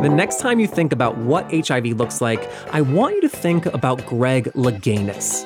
[0.00, 3.66] The next time you think about what HIV looks like, I want you to think
[3.66, 5.42] about Greg Louganis.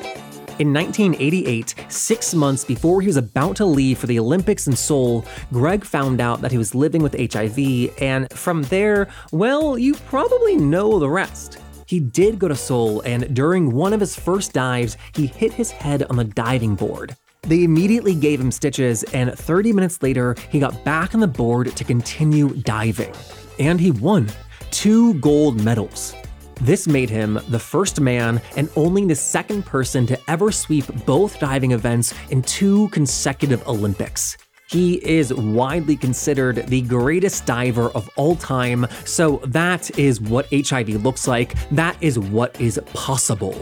[0.59, 5.25] In 1988, six months before he was about to leave for the Olympics in Seoul,
[5.53, 10.57] Greg found out that he was living with HIV, and from there, well, you probably
[10.57, 11.57] know the rest.
[11.87, 15.71] He did go to Seoul, and during one of his first dives, he hit his
[15.71, 17.17] head on the diving board.
[17.41, 21.75] They immediately gave him stitches, and 30 minutes later, he got back on the board
[21.75, 23.15] to continue diving.
[23.59, 24.29] And he won
[24.73, 26.15] two gold medals.
[26.61, 31.39] This made him the first man and only the second person to ever sweep both
[31.39, 34.37] diving events in two consecutive Olympics.
[34.69, 41.05] He is widely considered the greatest diver of all time, so that is what HIV
[41.05, 41.55] looks like.
[41.71, 43.55] That is what is possible.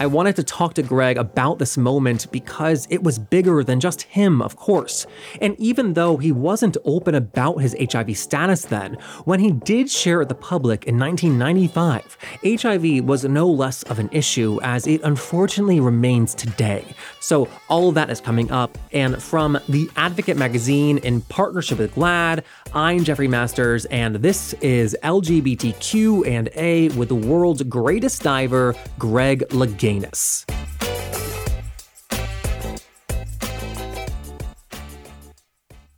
[0.00, 4.02] I wanted to talk to Greg about this moment because it was bigger than just
[4.02, 5.08] him, of course.
[5.40, 8.94] And even though he wasn't open about his HIV status then,
[9.24, 13.98] when he did share it with the public in 1995, HIV was no less of
[13.98, 16.84] an issue as it unfortunately remains today.
[17.18, 18.78] So all of that is coming up.
[18.92, 24.96] And from The Advocate magazine in partnership with GLAAD, I'm Jeffrey Masters, and this is
[25.02, 29.87] LGBTQ and A with the world's greatest diver, Greg Louganis.
[29.88, 30.44] Janus.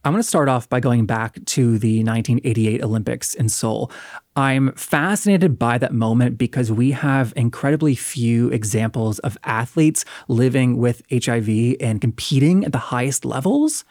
[0.03, 3.93] I'm going to start off by going back to the 1988 Olympics in Seoul.
[4.35, 11.03] I'm fascinated by that moment because we have incredibly few examples of athletes living with
[11.13, 13.85] HIV and competing at the highest levels.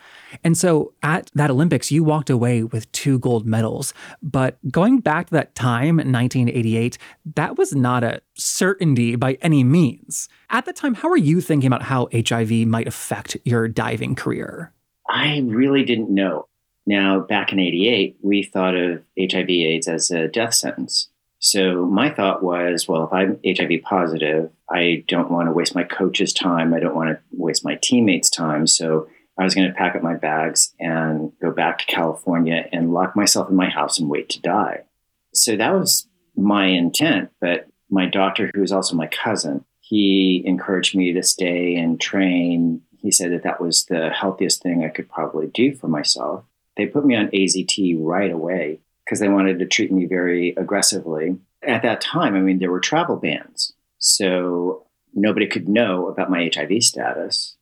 [0.44, 3.94] And so at that Olympics, you walked away with two gold medals.
[4.24, 6.98] But going back to that time in 1988,
[7.36, 10.28] that was not a certainty by any means.
[10.50, 14.74] At the time, how were you thinking about how HIV might affect your diving career?
[15.10, 16.48] I really didn't know.
[16.86, 21.10] Now, back in 88, we thought of HIV AIDS as a death sentence.
[21.40, 25.84] So my thought was, well, if I'm HIV positive, I don't want to waste my
[25.84, 26.74] coach's time.
[26.74, 28.68] I don't want to waste my teammates' time.
[28.68, 32.92] So I was going to pack up my bags and go back to California and
[32.92, 34.82] lock myself in my house and wait to die.
[35.34, 37.30] So that was my intent.
[37.40, 42.82] But my doctor, who was also my cousin, he encouraged me to stay and train
[43.02, 46.44] he said that that was the healthiest thing I could probably do for myself.
[46.78, 51.38] They put me on AZT right away because they wanted to treat me very aggressively.
[51.64, 53.74] At that time, I mean, there were travel bans.
[53.98, 57.56] So nobody could know about my HIV status,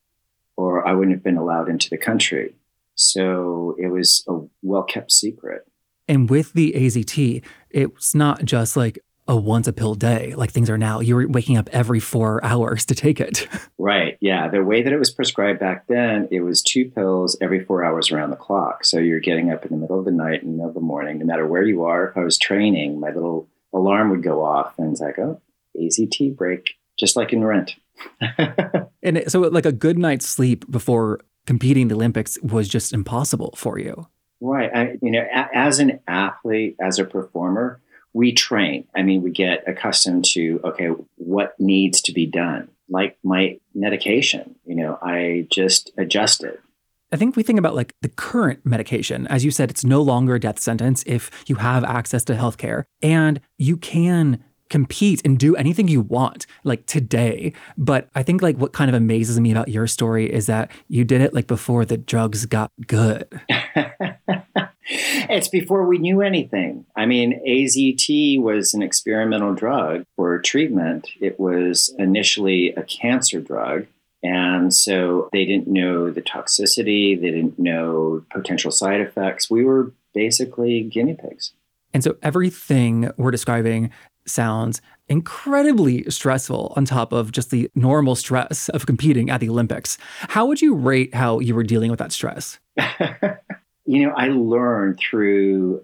[0.56, 2.56] or I wouldn't have been allowed into the country.
[2.96, 5.68] So it was a well kept secret.
[6.08, 10.70] And with the AZT, it's not just like, a once a pill day like things
[10.70, 11.00] are now.
[11.00, 13.48] You were waking up every four hours to take it.
[13.78, 14.18] right.
[14.22, 14.48] Yeah.
[14.48, 18.12] The way that it was prescribed back then, it was two pills every four hours
[18.12, 18.86] around the clock.
[18.86, 20.82] So you're getting up in the middle of the night and the middle of the
[20.82, 22.10] morning, no matter where you are.
[22.10, 25.42] If I was training, my little alarm would go off and it's like, oh,
[25.80, 27.76] AZT break, just like in rent.
[29.04, 33.80] and so, like a good night's sleep before competing the Olympics was just impossible for
[33.80, 34.08] you.
[34.40, 34.70] Right.
[34.74, 37.82] I, you know, a- as an athlete, as a performer,
[38.18, 38.84] we train.
[38.96, 42.68] I mean, we get accustomed to, okay, what needs to be done?
[42.90, 46.60] Like my medication, you know, I just adjust it.
[47.12, 49.28] I think we think about like the current medication.
[49.28, 52.86] As you said, it's no longer a death sentence if you have access to healthcare
[53.04, 58.58] and you can compete and do anything you want like today but i think like
[58.58, 61.86] what kind of amazes me about your story is that you did it like before
[61.86, 63.26] the drugs got good
[64.88, 66.86] it's before we knew anything.
[66.96, 71.08] I mean, AZT was an experimental drug for treatment.
[71.20, 73.88] It was initially a cancer drug.
[74.24, 79.50] And so they didn't know the toxicity, they didn't know potential side effects.
[79.50, 81.54] We were basically guinea pigs.
[81.94, 83.92] And so everything we're describing
[84.26, 89.98] sounds incredibly stressful on top of just the normal stress of competing at the Olympics.
[90.30, 92.60] How would you rate how you were dealing with that stress?
[93.88, 95.84] you know, I learned through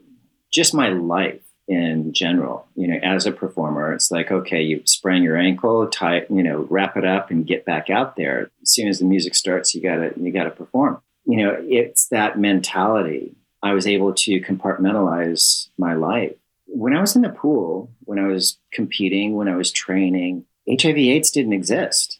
[0.51, 2.67] just my life in general.
[2.75, 6.67] You know, as a performer, it's like, okay, you sprain your ankle, tie, you know,
[6.69, 8.51] wrap it up and get back out there.
[8.61, 11.01] As soon as the music starts, you gotta you gotta perform.
[11.25, 13.35] You know, it's that mentality.
[13.63, 16.33] I was able to compartmentalize my life.
[16.67, 21.31] When I was in the pool, when I was competing, when I was training, HIV/AIDS
[21.31, 22.19] didn't exist.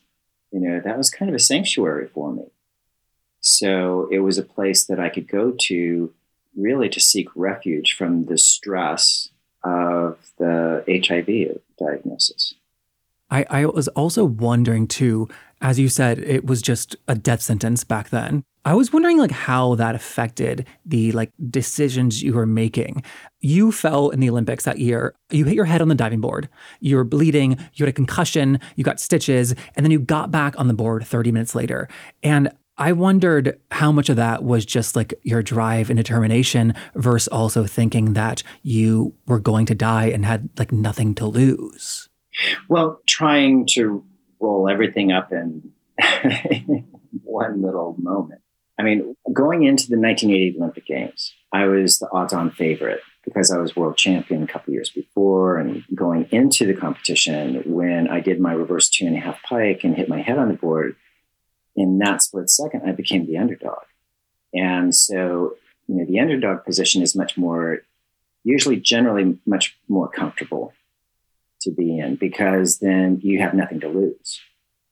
[0.52, 2.46] You know, that was kind of a sanctuary for me.
[3.44, 6.14] So it was a place that I could go to
[6.56, 9.30] really to seek refuge from the stress
[9.64, 12.54] of the HIV diagnosis.
[13.30, 15.28] I, I was also wondering too,
[15.62, 18.44] as you said, it was just a death sentence back then.
[18.66, 23.04] I was wondering like how that affected the like decisions you were making.
[23.42, 25.16] You fell in the Olympics that year.
[25.32, 26.48] You hit your head on the diving board.
[26.80, 30.58] You were bleeding, you had a concussion, you got stitches, and then you got back
[30.58, 31.90] on the board 30 minutes later.
[32.22, 37.28] And I wondered how much of that was just like your drive and determination versus
[37.28, 42.10] also thinking that you were going to die and had like nothing to lose.
[42.68, 44.04] Well, trying to
[44.40, 45.72] roll everything up in
[47.24, 48.42] one little moment.
[48.80, 53.52] I mean, going into the 1980 Olympic Games, I was the odds on favorite because
[53.52, 55.58] I was world champion a couple years before.
[55.58, 59.84] And going into the competition, when I did my reverse two and a half pike
[59.84, 60.96] and hit my head on the board,
[61.76, 63.84] in that split second, I became the underdog.
[64.54, 65.56] And so,
[65.88, 67.80] you know, the underdog position is much more,
[68.44, 70.74] usually generally much more comfortable
[71.62, 74.40] to be in because then you have nothing to lose.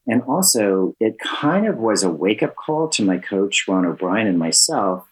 [0.06, 4.26] And also, it kind of was a wake up call to my coach, Ron O'Brien,
[4.26, 5.06] and myself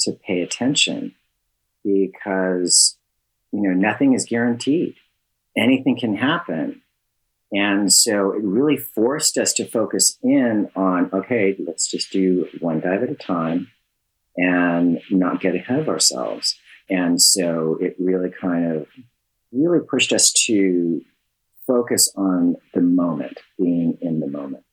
[0.00, 1.14] to pay attention
[1.82, 2.96] because,
[3.52, 4.96] you know, nothing is guaranteed.
[5.56, 6.82] Anything can happen.
[7.54, 12.80] And so it really forced us to focus in on okay, let's just do one
[12.80, 13.70] dive at a time
[14.36, 16.58] and not get ahead of ourselves.
[16.90, 18.88] And so it really kind of
[19.52, 21.00] really pushed us to
[21.64, 24.64] focus on the moment, being in the moment.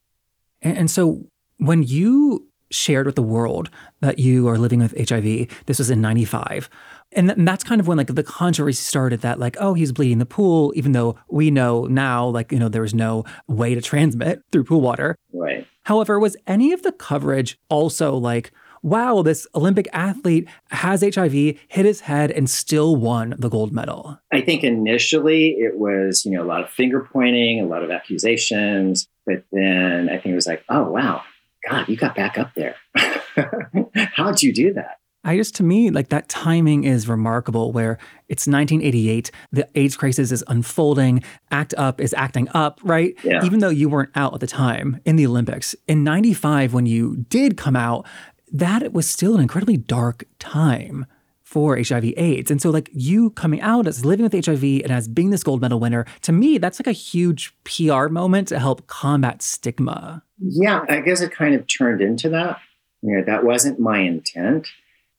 [0.60, 1.24] And, so
[1.58, 3.70] when you shared with the world
[4.00, 6.68] that you are living with HIV, this was in 95.
[7.14, 9.92] And, th- and that's kind of when like the controversy started that like, oh, he's
[9.92, 13.74] bleeding the pool, even though we know now, like, you know, there was no way
[13.74, 15.16] to transmit through pool water.
[15.32, 15.66] Right.
[15.84, 21.84] However, was any of the coverage also like, wow, this Olympic athlete has HIV, hit
[21.84, 24.18] his head, and still won the gold medal?
[24.32, 27.90] I think initially it was, you know, a lot of finger pointing, a lot of
[27.90, 29.08] accusations.
[29.24, 31.22] But then I think it was like, oh, wow,
[31.68, 32.74] God, you got back up there.
[34.14, 34.98] How'd you do that?
[35.24, 37.98] I just, to me, like that timing is remarkable where
[38.28, 43.14] it's 1988, the AIDS crisis is unfolding, ACT UP is acting up, right?
[43.22, 43.44] Yeah.
[43.44, 45.76] Even though you weren't out at the time in the Olympics.
[45.86, 48.06] In 95, when you did come out,
[48.52, 51.06] that was still an incredibly dark time
[51.42, 52.50] for HIV AIDS.
[52.50, 55.60] And so like you coming out as living with HIV and as being this gold
[55.60, 60.22] medal winner, to me, that's like a huge PR moment to help combat stigma.
[60.38, 62.58] Yeah, I guess it kind of turned into that.
[63.02, 64.68] You know, that wasn't my intent.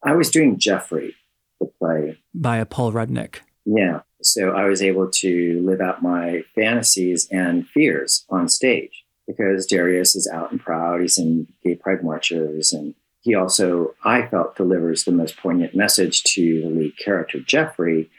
[0.04, 1.16] I was doing Jeffrey,
[1.60, 2.20] the play.
[2.34, 3.38] By Paul Rudnick.
[3.66, 4.02] Yeah.
[4.22, 10.16] So I was able to live out my fantasies and fears on stage because Darius
[10.16, 11.02] is out and proud.
[11.02, 16.24] He's in gay pride marches and he also, I felt, delivers the most poignant message
[16.24, 18.10] to the lead character, Jeffrey,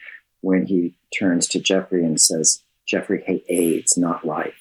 [0.40, 4.54] when he turns to Jeffrey and says, Jeffrey, hate AIDS, not life.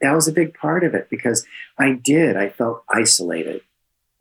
[0.00, 1.46] That was a big part of it because
[1.78, 2.36] I did.
[2.36, 3.60] I felt isolated.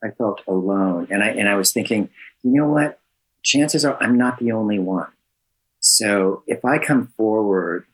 [0.04, 1.08] I felt alone.
[1.10, 2.10] And I and I was thinking,
[2.44, 3.00] you know what?
[3.42, 5.12] Chances are I'm not the only one.
[5.80, 7.86] So if I come forward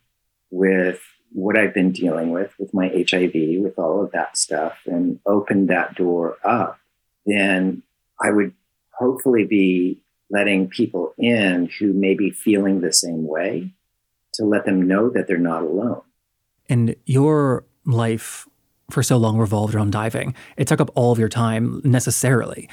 [0.52, 1.02] with
[1.32, 5.68] what I've been dealing with, with my HIV, with all of that stuff, and open
[5.68, 6.80] that door up,
[7.26, 7.84] then
[8.22, 8.54] I would
[8.92, 13.72] hopefully be letting people in who may be feeling the same way
[14.34, 16.02] to let them know that they're not alone.
[16.68, 18.48] And your life
[18.92, 20.36] for so long revolved around diving.
[20.58, 22.70] It took up all of your time necessarily.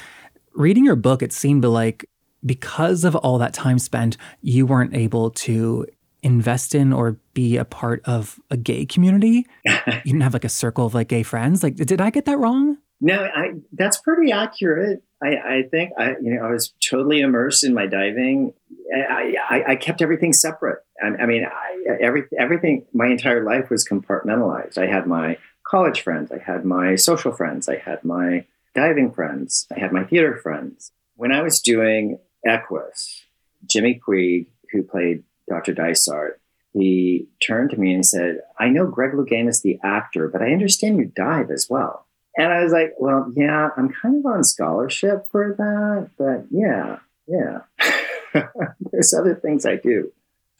[0.57, 2.09] Reading your book, it seemed like
[2.43, 5.85] because of all that time spent, you weren't able to
[6.23, 9.45] invest in or be a part of a gay community.
[9.65, 11.61] you didn't have like a circle of like gay friends.
[11.61, 12.77] Like, did I get that wrong?
[12.99, 15.03] No, I, that's pretty accurate.
[15.21, 18.53] I, I think I, you know, I was totally immersed in my diving.
[18.91, 20.79] I, I, I kept everything separate.
[20.99, 24.79] I, I mean, I, every, everything, my entire life was compartmentalized.
[24.79, 28.45] I had my college friends, I had my social friends, I had my
[28.77, 30.91] diving friends, I had my theater friends.
[31.15, 33.23] When I was doing Equus,
[33.65, 35.73] Jimmy Puig, who played Dr.
[35.73, 36.39] Dysart,
[36.73, 40.99] he turned to me and said, I know Greg Louganis, the actor, but I understand
[40.99, 42.05] you dive as well.
[42.37, 46.99] And I was like, well, yeah, I'm kind of on scholarship for that, but yeah,
[47.27, 48.43] yeah.
[48.91, 50.11] There's other things I do.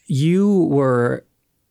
[0.07, 1.23] You were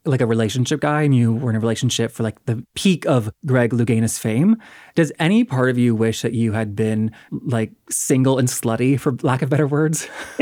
[0.06, 3.30] like a relationship guy and you were in a relationship for like the peak of
[3.44, 4.56] Greg Louganis fame.
[4.94, 9.12] Does any part of you wish that you had been like single and slutty, for
[9.22, 10.08] lack of better words?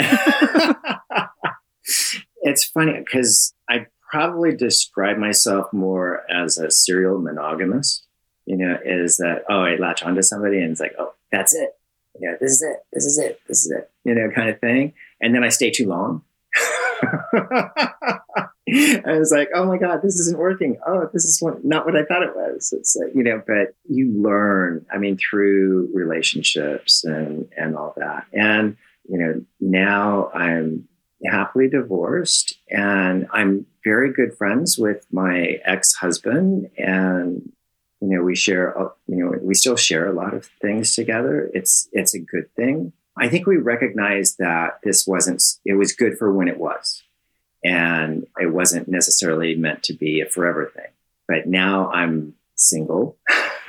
[2.42, 8.04] it's funny because I probably describe myself more as a serial monogamist
[8.46, 11.70] you know, is that, oh, I latch onto somebody and it's like, oh, that's it.
[12.20, 12.76] Yeah, this is it.
[12.92, 13.40] This is it.
[13.48, 13.90] This is it.
[14.04, 14.92] You know, kind of thing.
[15.20, 16.22] And then I stay too long.
[19.06, 20.78] I was like, oh my God, this isn't working.
[20.86, 22.72] Oh, this is what, not what I thought it was.
[22.76, 28.26] It's like, you know, but you learn, I mean, through relationships and, and all that.
[28.32, 28.76] And,
[29.08, 30.88] you know, now I'm
[31.30, 37.52] happily divorced and I'm very good friends with my ex-husband and
[38.00, 38.74] you know we share
[39.06, 42.92] you know we still share a lot of things together it's it's a good thing
[43.18, 47.02] i think we recognized that this wasn't it was good for when it was.
[47.66, 50.92] And it wasn't necessarily meant to be a forever thing.
[51.26, 53.16] But now i'm single.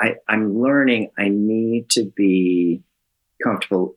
[0.00, 2.82] I, i'm learning i need to be
[3.42, 3.96] comfortable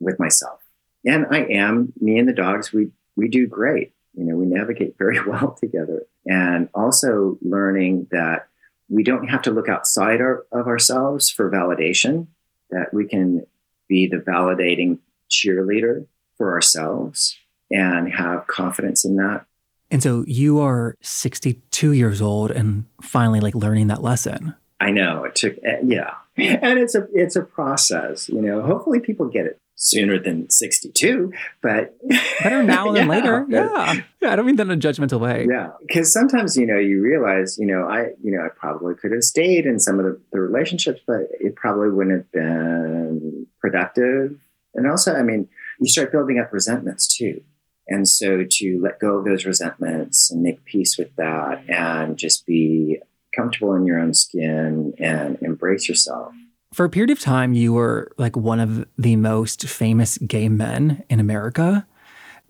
[0.00, 0.60] with myself.
[1.04, 1.92] And i am.
[2.00, 3.92] Me and the dogs we we do great.
[4.14, 6.06] You know we navigate very well together.
[6.24, 8.48] And also learning that
[8.88, 12.28] we don't have to look outside our, of ourselves for validation
[12.70, 13.46] that we can
[13.88, 14.98] be the validating
[15.30, 17.36] cheerleader for ourselves
[17.70, 19.44] and have confidence in that
[19.90, 25.24] and so you are 62 years old and finally like learning that lesson i know
[25.24, 29.46] it took eh, yeah and it's a it's a process you know hopefully people get
[29.46, 31.96] it sooner than 62, but
[32.42, 33.46] better now than yeah, later.
[33.48, 34.00] Yeah.
[34.20, 34.32] Yeah.
[34.32, 35.46] I don't mean that in a judgmental way.
[35.48, 35.70] Yeah.
[35.92, 39.22] Cause sometimes, you know, you realize, you know, I, you know, I probably could have
[39.22, 44.38] stayed in some of the, the relationships, but it probably wouldn't have been productive.
[44.74, 45.48] And also, I mean,
[45.80, 47.42] you start building up resentments too.
[47.88, 52.46] And so to let go of those resentments and make peace with that and just
[52.46, 52.98] be
[53.34, 56.32] comfortable in your own skin and embrace yourself
[56.76, 61.02] for a period of time, you were like one of the most famous gay men
[61.08, 61.86] in America.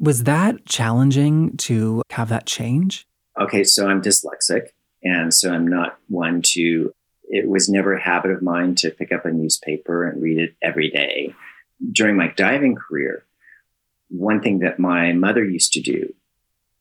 [0.00, 3.06] Was that challenging to have that change?
[3.40, 4.68] Okay, so I'm dyslexic.
[5.04, 6.92] And so I'm not one to,
[7.28, 10.54] it was never a habit of mine to pick up a newspaper and read it
[10.62, 11.34] every day.
[11.92, 13.24] During my diving career,
[14.08, 16.14] one thing that my mother used to do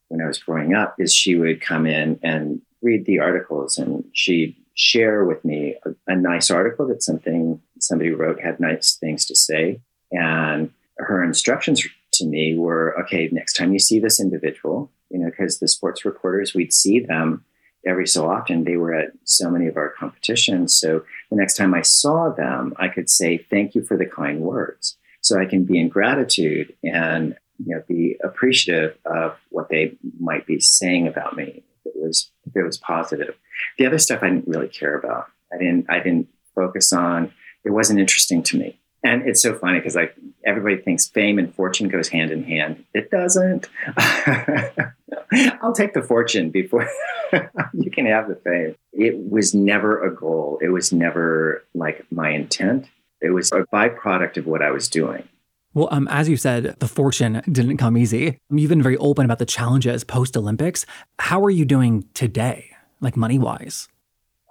[0.07, 4.03] when I was growing up is she would come in and read the articles and
[4.13, 9.25] she'd share with me a, a nice article that something somebody wrote had nice things
[9.25, 9.81] to say.
[10.11, 11.83] And her instructions
[12.13, 16.05] to me were okay, next time you see this individual, you know, because the sports
[16.05, 17.43] reporters, we'd see them
[17.85, 18.63] every so often.
[18.63, 20.77] They were at so many of our competitions.
[20.77, 24.41] So the next time I saw them, I could say, thank you for the kind
[24.41, 24.97] words.
[25.21, 30.45] So I can be in gratitude and you know be appreciative of what they might
[30.45, 33.35] be saying about me if it was if it was positive
[33.77, 35.27] the other stuff I didn't really care about.
[35.53, 37.31] I didn't I didn't focus on.
[37.63, 38.79] It wasn't interesting to me.
[39.03, 40.15] And it's so funny because like
[40.45, 42.83] everybody thinks fame and fortune goes hand in hand.
[42.93, 43.69] It doesn't.
[45.61, 46.87] I'll take the fortune before
[47.73, 48.75] you can have the fame.
[48.93, 50.59] It was never a goal.
[50.61, 52.87] It was never like my intent.
[53.21, 55.27] It was a byproduct of what I was doing.
[55.73, 58.39] Well, um, as you said, the fortune didn't come easy.
[58.49, 60.85] You've been very open about the challenges post Olympics.
[61.19, 62.75] How are you doing today?
[63.01, 63.87] like money wise?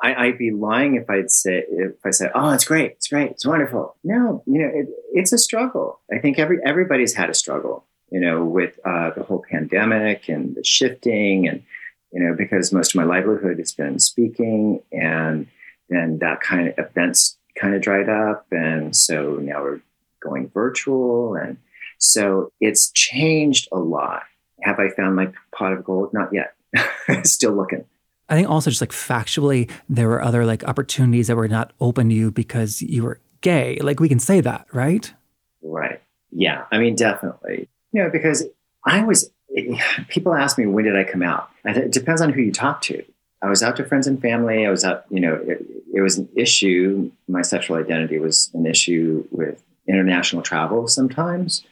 [0.02, 3.30] I, would be lying if I'd say if I said, "Oh, it's great, it's great,
[3.30, 6.00] it's wonderful." No, you know, it, it's a struggle.
[6.12, 10.54] I think every everybody's had a struggle, you know, with uh, the whole pandemic and
[10.54, 11.64] the shifting, and
[12.12, 15.48] you know, because most of my livelihood has been speaking, and
[15.88, 19.80] then that kind of events kind of dried up, and so now we're
[20.20, 21.56] going virtual, and
[21.98, 24.22] so it's changed a lot.
[24.62, 26.14] Have I found my pot of gold?
[26.14, 26.54] Not yet.
[27.26, 27.84] Still looking.
[28.28, 32.10] I think also just like factually, there were other like opportunities that were not open
[32.10, 33.76] to you because you were gay.
[33.80, 35.12] Like we can say that, right?
[35.62, 36.00] Right.
[36.30, 36.66] Yeah.
[36.70, 37.68] I mean, definitely.
[37.94, 38.42] You know, because
[38.84, 39.30] I was,
[40.08, 41.48] people ask me, when did I come out?
[41.64, 43.04] It depends on who you talk to.
[43.40, 44.66] I was out to friends and family.
[44.66, 47.12] I was out, you know, it, it was an issue.
[47.28, 51.62] My sexual identity was an issue with international travel sometimes,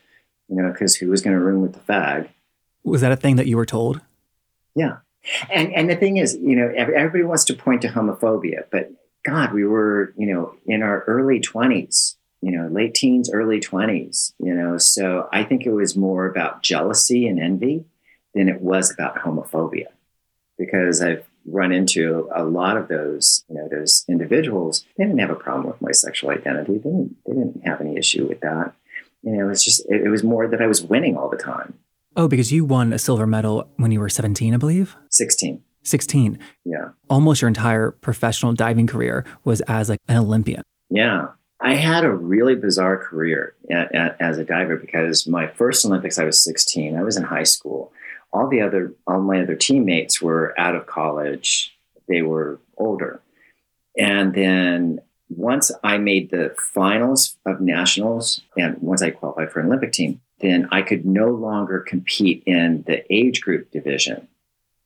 [0.49, 2.29] you know, because who was going to room with the fag?
[2.85, 4.01] Was that a thing that you were told?
[4.77, 4.99] Yeah.
[5.51, 8.93] And and the thing is, you know, everybody wants to point to homophobia, but
[9.25, 14.35] God, we were, you know, in our early twenties, you know, late teens, early twenties,
[14.39, 14.77] you know.
[14.77, 17.85] So I think it was more about jealousy and envy
[18.35, 19.87] than it was about homophobia,
[20.59, 24.85] because I've run into a lot of those, you know, those individuals.
[24.97, 26.75] They didn't have a problem with my sexual identity.
[26.75, 27.17] They didn't.
[27.27, 28.75] They didn't have any issue with that.
[29.23, 31.37] You know, it was just it, it was more that I was winning all the
[31.37, 31.79] time.
[32.17, 34.97] Oh, because you won a silver medal when you were 17, I believe?
[35.09, 35.63] 16.
[35.85, 36.39] 16.
[36.65, 36.91] Yeah.
[37.09, 40.63] Almost your entire professional diving career was as like an Olympian.
[40.91, 41.29] Yeah.
[41.63, 46.19] I had a really bizarre career at, at, as a diver because my first Olympics,
[46.19, 46.97] I was 16.
[46.97, 47.93] I was in high school.
[48.33, 51.77] All the other, all my other teammates were out of college.
[52.09, 53.21] They were older.
[53.97, 59.67] And then once I made the finals of nationals and once I qualified for an
[59.67, 64.27] Olympic team, then I could no longer compete in the age group division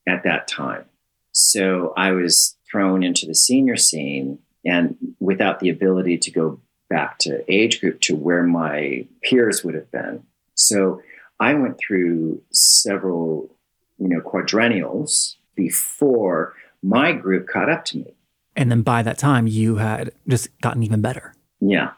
[0.06, 0.84] at that time.
[1.32, 7.18] So I was thrown into the senior scene and without the ability to go back
[7.18, 10.22] to age group to where my peers would have been.
[10.54, 11.02] So
[11.40, 13.50] I went through several,
[13.98, 18.14] you know, quadrennials before my group caught up to me.
[18.54, 21.34] And then by that time, you had just gotten even better.
[21.60, 21.92] Yeah.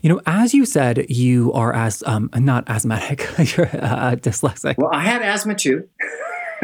[0.00, 3.20] You know, as you said, you are as um, not asthmatic,
[3.56, 4.76] you're uh, dyslexic.
[4.78, 5.88] Well, I had asthma too.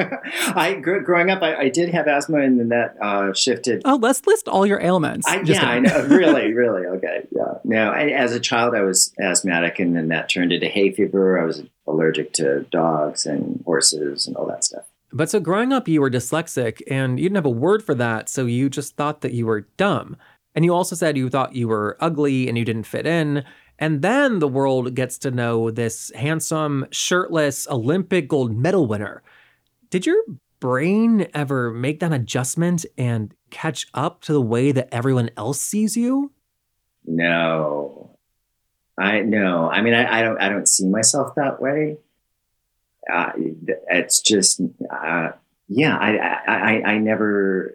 [0.54, 3.82] I gr- growing up, I, I, did have asthma, and then that uh, shifted.
[3.85, 5.26] Oh, let's list all your ailments.
[5.26, 6.06] I, yeah, I know.
[6.09, 6.87] really, really.
[6.87, 7.54] Okay, yeah.
[7.64, 11.40] Now, I, as a child, I was asthmatic, and then that turned into hay fever.
[11.40, 14.85] I was allergic to dogs and horses and all that stuff.
[15.12, 18.28] But so growing up, you were dyslexic, and you didn't have a word for that,
[18.28, 20.16] so you just thought that you were dumb.
[20.54, 23.44] And you also said you thought you were ugly and you didn't fit in.
[23.78, 29.23] And then the world gets to know this handsome, shirtless Olympic gold medal winner
[29.90, 30.23] did your
[30.61, 35.97] brain ever make that adjustment and catch up to the way that everyone else sees
[35.97, 36.32] you?
[37.06, 38.16] No.
[38.99, 39.70] I no.
[39.70, 40.40] I mean, I, I don't.
[40.40, 41.97] I don't see myself that way.
[43.11, 43.32] Uh,
[43.88, 45.30] it's just, uh,
[45.68, 45.97] yeah.
[45.97, 46.12] I,
[46.47, 47.75] I, I never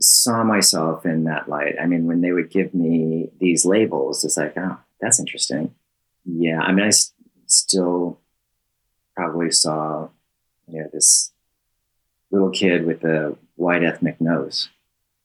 [0.00, 1.76] saw myself in that light.
[1.80, 5.74] I mean, when they would give me these labels, it's like, oh, that's interesting.
[6.24, 6.60] Yeah.
[6.60, 7.12] I mean, I s-
[7.46, 8.18] still
[9.14, 10.08] probably saw
[10.70, 11.32] you know, this
[12.30, 14.68] little kid with a white ethnic nose.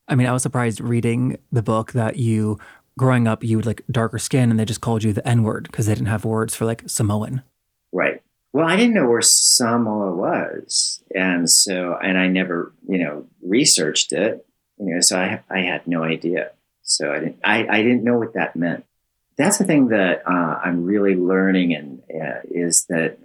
[0.08, 2.60] I mean, I was surprised reading the book that you,
[2.98, 5.64] growing up, you had like darker skin and they just called you the N word
[5.64, 7.44] because they didn't have words for like Samoan.
[7.92, 8.22] Right.
[8.54, 11.04] Well, I didn't know where Samoa was.
[11.14, 14.46] And so, and I never, you know, researched it,
[14.80, 16.52] you know, so I, I had no idea.
[16.82, 18.86] So I didn't, I, I didn't know what that meant.
[19.38, 23.18] That's the thing that uh, I'm really learning and uh, is that,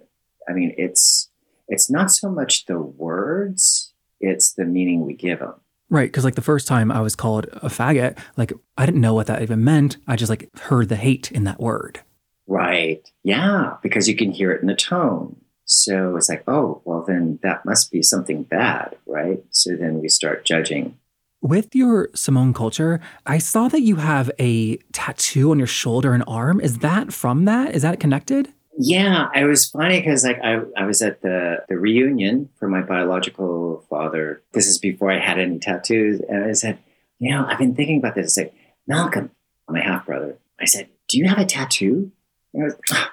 [0.49, 1.30] I mean, it's,
[1.71, 5.55] it's not so much the words, it's the meaning we give them.
[5.89, 6.11] Right.
[6.11, 9.27] Because, like, the first time I was called a faggot, like, I didn't know what
[9.27, 9.97] that even meant.
[10.07, 12.01] I just, like, heard the hate in that word.
[12.47, 13.09] Right.
[13.25, 13.77] Yeah.
[13.83, 15.37] Because you can hear it in the tone.
[15.65, 18.97] So it's like, oh, well, then that must be something bad.
[19.07, 19.43] Right.
[19.51, 20.97] So then we start judging.
[21.43, 26.23] With your Samoan culture, I saw that you have a tattoo on your shoulder and
[26.27, 26.61] arm.
[26.61, 27.75] Is that from that?
[27.75, 28.53] Is that connected?
[28.83, 32.81] Yeah, it was funny because like I, I was at the, the reunion for my
[32.81, 34.43] biological father.
[34.55, 36.23] This is before I had any tattoos.
[36.27, 36.79] And I said,
[37.19, 38.39] you know, I've been thinking about this.
[38.39, 38.53] I said,
[38.87, 39.33] Malcolm,
[39.69, 42.11] my half brother, I said, do you have a tattoo?
[42.55, 43.09] And was, oh,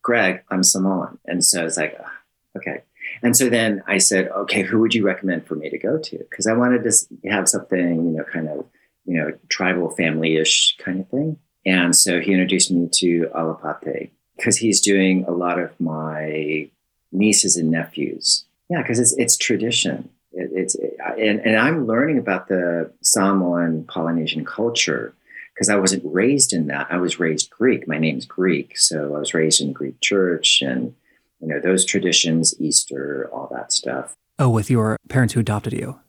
[0.00, 1.18] Greg, I'm Samoan.
[1.26, 2.84] And so it's like, oh, okay.
[3.22, 6.16] And so then I said, okay, who would you recommend for me to go to?
[6.16, 8.64] Because I wanted to have something, you know, kind of,
[9.04, 11.36] you know, tribal family ish kind of thing.
[11.66, 16.68] And so he introduced me to Alapate because he's doing a lot of my
[17.12, 18.44] nieces and nephews.
[18.68, 20.10] Yeah, because it's it's tradition.
[20.32, 25.14] It, it's it, and and I'm learning about the Samoan Polynesian culture
[25.54, 26.88] because I wasn't raised in that.
[26.90, 27.86] I was raised Greek.
[27.86, 30.94] My name's Greek, so I was raised in Greek church and
[31.40, 34.14] you know those traditions, Easter, all that stuff.
[34.38, 36.00] Oh, with your parents who adopted you,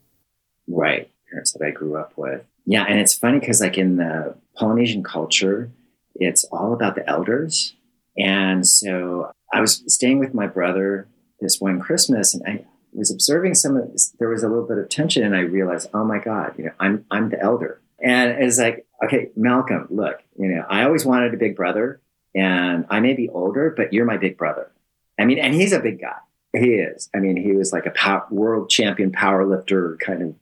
[0.67, 1.11] right?
[1.29, 2.43] Parents that I grew up with.
[2.65, 5.69] Yeah, and it's funny because like in the Polynesian culture,
[6.15, 7.75] it's all about the elders
[8.17, 11.07] and so I was staying with my brother
[11.41, 14.77] this one Christmas and I was observing some of this, there was a little bit
[14.77, 17.81] of tension and I realized, oh my God, you know, I'm I'm the elder.
[17.99, 22.01] And it's like, okay, Malcolm, look, you know, I always wanted a big brother
[22.33, 24.71] and I may be older, but you're my big brother.
[25.19, 26.17] I mean, and he's a big guy.
[26.53, 27.09] He is.
[27.13, 30.35] I mean, he was like a world champion power lifter kind of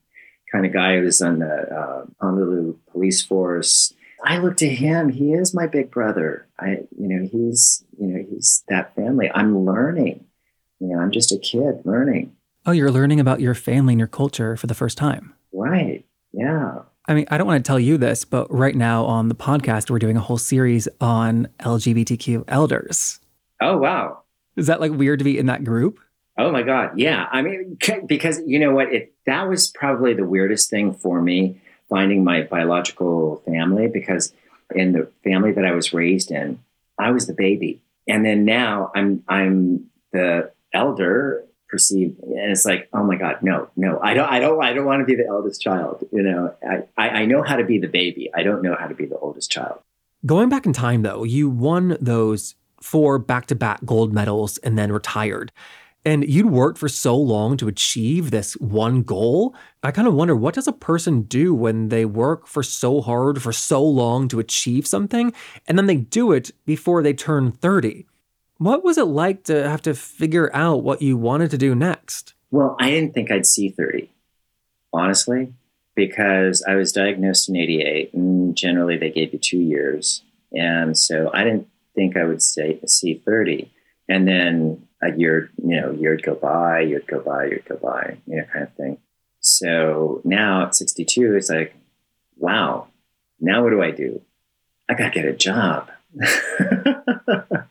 [0.52, 5.10] kind of guy who was on the uh, Honolulu police force I look to him.
[5.10, 6.48] He is my big brother.
[6.60, 9.30] I, you know, he's, you know, he's that family.
[9.34, 10.26] I'm learning.
[10.80, 12.36] You know, I'm just a kid learning.
[12.66, 15.34] Oh, you're learning about your family and your culture for the first time.
[15.52, 16.06] Right.
[16.32, 16.80] Yeah.
[17.06, 19.90] I mean, I don't want to tell you this, but right now on the podcast,
[19.90, 23.20] we're doing a whole series on LGBTQ elders.
[23.62, 24.24] Oh, wow.
[24.56, 26.00] Is that like weird to be in that group?
[26.38, 26.98] Oh my God.
[26.98, 27.28] Yeah.
[27.32, 28.94] I mean, because you know what?
[28.94, 31.62] It, that was probably the weirdest thing for me
[31.94, 34.34] finding my biological family because
[34.74, 36.58] in the family that I was raised in,
[36.98, 37.82] I was the baby.
[38.08, 43.70] And then now I'm I'm the elder perceived and it's like, oh my God, no,
[43.76, 46.04] no, I don't I don't I don't want to be the eldest child.
[46.12, 46.56] You know,
[46.98, 48.32] I, I know how to be the baby.
[48.34, 49.80] I don't know how to be the oldest child.
[50.26, 55.52] Going back in time though, you won those four back-to-back gold medals and then retired
[56.06, 59.56] and you'd worked for so long to achieve this one goal.
[59.82, 63.42] I kind of wonder what does a person do when they work for so hard
[63.42, 65.34] for so long to achieve something
[65.68, 68.06] and then they do it before they turn 30?
[68.58, 72.34] What was it like to have to figure out what you wanted to do next?
[72.52, 74.12] Well, I didn't think I'd see 30,
[74.94, 75.54] honestly,
[75.96, 80.24] because I was diagnosed in 88 and generally they gave you two years.
[80.52, 83.72] And so I didn't think I would say, see 30.
[84.08, 87.78] And then a year, you know, year would go by, year'd go by, year'd go
[87.78, 88.98] by, you know, kind of thing.
[89.40, 91.76] So now at 62, it's like,
[92.38, 92.88] wow,
[93.40, 94.22] now what do I do?
[94.90, 95.90] I got to get a job.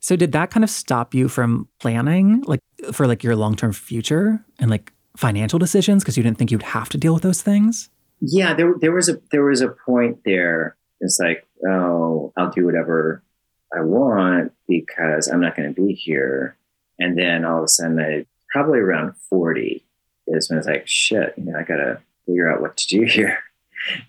[0.00, 2.60] so did that kind of stop you from planning like
[2.92, 6.88] for like your long-term future and like financial decisions because you didn't think you'd have
[6.90, 7.90] to deal with those things?
[8.20, 10.76] Yeah, there there was a there was a point there.
[11.00, 13.22] It's like, oh, I'll do whatever
[13.74, 16.56] I want because I'm not going to be here.
[16.98, 19.84] And then all of a sudden, I probably around 40
[20.28, 23.02] is when it's like, shit, you know, I got to figure out what to do
[23.06, 23.38] here.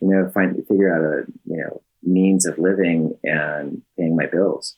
[0.01, 4.75] You know, find figure out a you know means of living and paying my bills.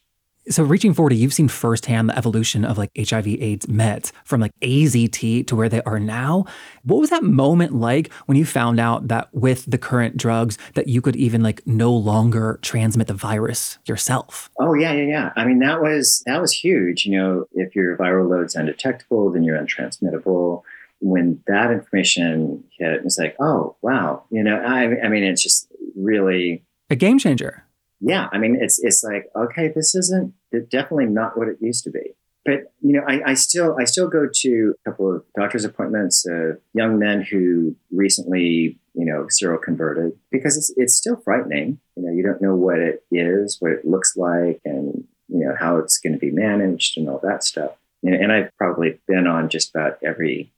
[0.52, 4.52] So, reaching 40, you've seen firsthand the evolution of like HIV AIDS meds from like
[4.62, 6.46] AZT to where they are now.
[6.84, 10.88] What was that moment like when you found out that with the current drugs that
[10.88, 14.50] you could even like no longer transmit the virus yourself?
[14.60, 15.34] Oh yeah, yeah, yeah.
[15.36, 17.06] I mean that was that was huge.
[17.06, 20.64] You know, if your viral load's undetectable, then you're untransmittable.
[21.00, 25.44] When that information hit, it was like, oh wow, you know, I, I mean, it's
[25.44, 27.66] just really a game changer
[28.02, 30.34] yeah, I mean, it's it's like okay, this isn't
[30.70, 32.16] definitely not what it used to be.
[32.46, 36.26] But you know, I, I still I still go to a couple of doctor's appointments
[36.26, 41.80] of young men who recently you know seroconverted because it's it's still frightening.
[41.96, 45.56] You know, you don't know what it is, what it looks like, and you know
[45.60, 47.72] how it's going to be managed and all that stuff.
[48.02, 50.54] And, and I've probably been on just about every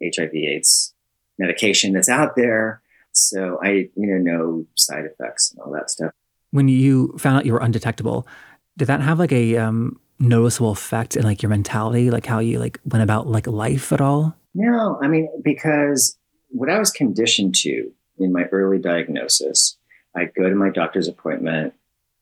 [0.00, 0.94] HIV/AIDS
[1.38, 2.80] medication that's out there,
[3.10, 6.12] so I you know know side effects and all that stuff
[6.54, 8.28] when you found out you were undetectable,
[8.76, 12.60] did that have like a um, noticeable effect in like your mentality, like how you
[12.60, 14.36] like went about like life at all?
[14.54, 16.16] No, I mean because
[16.50, 17.90] what I was conditioned to
[18.20, 19.76] in my early diagnosis,
[20.14, 21.74] I'd go to my doctor's appointment,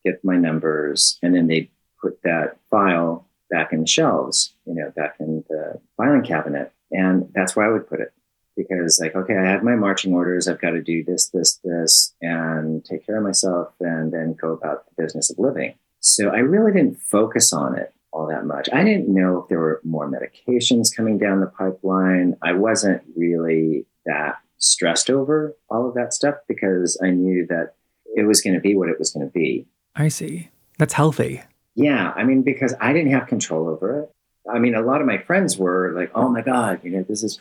[0.03, 1.69] get my numbers, and then they'd
[2.01, 6.71] put that file back in the shelves, you know, back in the filing cabinet.
[6.89, 8.11] And that's where I would put it
[8.55, 12.13] because like okay i have my marching orders i've got to do this this this
[12.21, 15.75] and take care of myself and then go about the business of living.
[15.99, 18.69] So i really didn't focus on it all that much.
[18.71, 22.37] I didn't know if there were more medications coming down the pipeline.
[22.43, 27.73] I wasn't really that stressed over all of that stuff because i knew that
[28.15, 29.65] it was going to be what it was going to be.
[29.95, 30.49] I see.
[30.77, 31.41] That's healthy.
[31.75, 34.09] Yeah i mean because i didn't have control over it.
[34.51, 37.23] I mean, a lot of my friends were like, "Oh my God, you know, this
[37.23, 37.39] is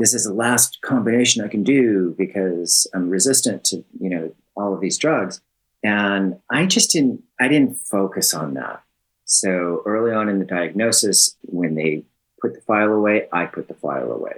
[0.00, 4.72] this is the last combination I can do because I'm resistant to, you know, all
[4.72, 5.42] of these drugs.
[5.84, 8.82] And I just didn't, I didn't focus on that.
[9.26, 12.04] So early on in the diagnosis, when they
[12.40, 14.32] put the file away, I put the file away.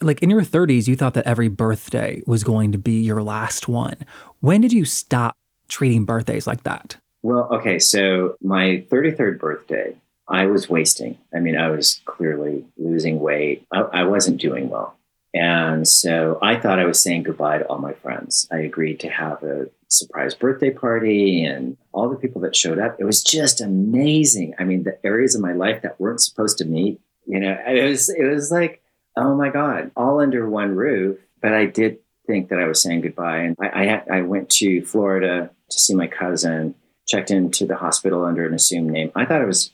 [0.00, 3.66] Like in your 30s, you thought that every birthday was going to be your last
[3.66, 3.96] one.
[4.38, 6.96] When did you stop treating birthdays like that?
[7.22, 7.80] Well, okay.
[7.80, 9.96] So my 33rd birthday,
[10.28, 11.18] I was wasting.
[11.34, 13.66] I mean, I was clearly losing weight.
[13.72, 14.94] I, I wasn't doing well.
[15.34, 18.48] And so I thought I was saying goodbye to all my friends.
[18.50, 22.96] I agreed to have a surprise birthday party and all the people that showed up.
[22.98, 24.54] It was just amazing.
[24.58, 27.88] I mean, the areas of my life that weren't supposed to meet, you know, it
[27.88, 28.82] was it was like,
[29.16, 31.18] oh my God, all under one roof.
[31.42, 33.38] But I did think that I was saying goodbye.
[33.38, 36.74] And I, I, I went to Florida to see my cousin,
[37.06, 39.12] checked into the hospital under an assumed name.
[39.14, 39.72] I thought it was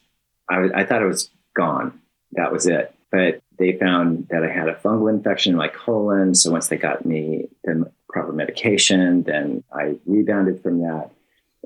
[0.51, 2.01] I, was, I thought it was gone.
[2.33, 2.95] That was it.
[3.11, 6.35] But they found that I had a fungal infection in my colon.
[6.35, 11.11] So once they got me the proper medication, then I rebounded from that.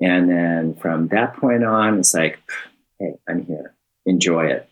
[0.00, 2.38] And then from that point on, it's like,
[2.98, 3.74] hey, I'm here.
[4.06, 4.68] Enjoy it.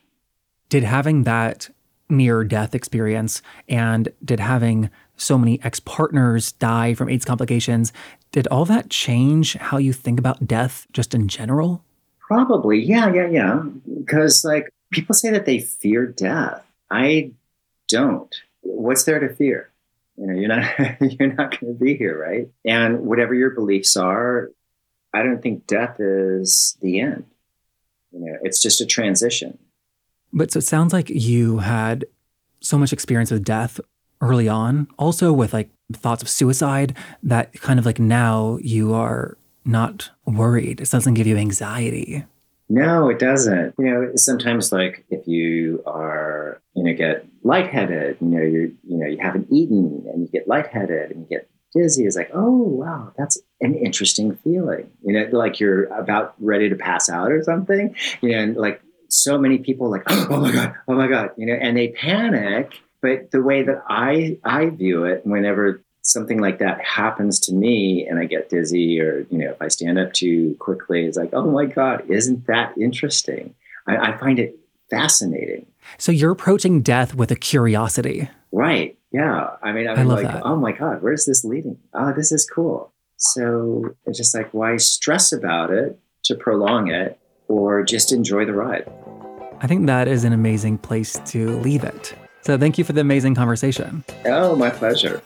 [0.69, 1.69] Did having that
[2.09, 7.93] near death experience and did having so many ex partners die from AIDS complications,
[8.33, 11.83] did all that change how you think about death just in general?
[12.21, 12.81] Probably.
[12.81, 13.63] Yeah, yeah, yeah.
[13.99, 16.66] Because like people say that they fear death.
[16.91, 17.33] I
[17.89, 18.35] don't.
[18.61, 19.73] What's there to fear?
[20.17, 22.49] You know, you're not you're not going to be here, right?
[22.65, 24.51] And whatever your beliefs are,
[25.13, 27.25] I don't think death is the end.
[28.13, 29.59] You know, it's just a transition.
[30.33, 32.07] But so it sounds like you had
[32.61, 33.81] so much experience with death
[34.21, 39.37] early on, also with like thoughts of suicide that kind of like now you are
[39.65, 40.81] not worried.
[40.81, 42.25] It doesn't give you anxiety.
[42.69, 43.75] No, it doesn't.
[43.79, 48.99] You know, sometimes like if you are, you know, get lightheaded, you know, you're, you
[48.99, 52.63] know, you haven't eaten and you get lightheaded and you get dizzy, it's like, oh
[52.63, 54.91] wow, that's an interesting feeling.
[55.03, 57.95] You know, like you're about ready to pass out or something.
[58.21, 61.31] You know, and like so many people like, oh, oh my God, oh my God,
[61.37, 62.81] you know, and they panic.
[63.03, 68.07] But the way that I I view it, whenever something like that happens to me
[68.07, 71.31] and I get dizzy or, you know, if I stand up too quickly, it's like,
[71.33, 73.55] oh my God, isn't that interesting?
[73.87, 74.57] I, I find it
[74.89, 75.67] fascinating.
[75.99, 78.31] So you're approaching death with a curiosity.
[78.53, 78.97] Right.
[79.13, 79.51] Yeah.
[79.63, 80.43] I mean, I'm like, that.
[80.45, 81.79] oh my God, where's this leading?
[81.93, 82.93] Oh, this is cool.
[83.17, 88.53] So it's just like, why stress about it to prolong it or just enjoy the
[88.53, 88.89] ride?
[89.61, 92.15] I think that is an amazing place to leave it.
[92.43, 94.05] So thank you for the amazing conversation.
[94.27, 95.21] Oh, my pleasure.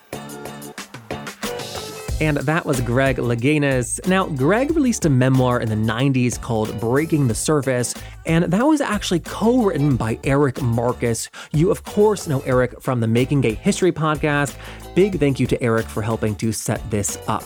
[2.21, 4.07] And that was Greg Louganis.
[4.07, 7.95] Now, Greg released a memoir in the 90s called Breaking the Surface,
[8.27, 11.31] and that was actually co written by Eric Marcus.
[11.53, 14.57] You, of course, know Eric from the Making Gay History podcast.
[14.95, 17.45] Big thank you to Eric for helping to set this up.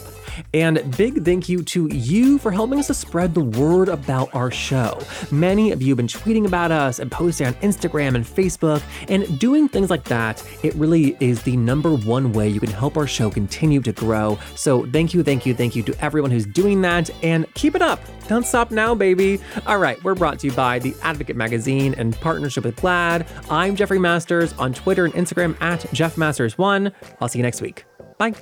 [0.52, 4.50] And big thank you to you for helping us to spread the word about our
[4.50, 5.00] show.
[5.30, 9.38] Many of you have been tweeting about us and posting on Instagram and Facebook, and
[9.38, 10.42] doing things like that.
[10.62, 14.38] It really is the number one way you can help our show continue to grow.
[14.54, 17.82] So thank you, thank you, thank you to everyone who's doing that, and keep it
[17.82, 18.00] up.
[18.28, 19.40] Don't stop now, baby.
[19.66, 23.26] All right, we're brought to you by The Advocate Magazine in partnership with GLAAD.
[23.50, 26.92] I'm Jeffrey Masters on Twitter and Instagram at JeffMasters1.
[27.20, 27.84] I'll see you next week.
[28.18, 28.34] Bye.